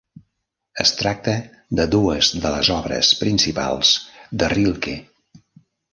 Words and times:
Es 0.83 0.93
tracta 1.01 1.35
de 1.81 1.85
dues 1.95 2.31
de 2.45 2.53
les 2.55 2.71
obres 2.77 3.11
principals 3.23 3.93
de 4.43 4.51
Rilke. 4.55 4.97